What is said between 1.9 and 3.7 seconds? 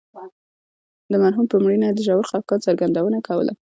د ژور خفګان څرګندونه کوله.